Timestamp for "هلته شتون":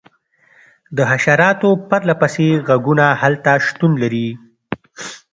3.21-3.91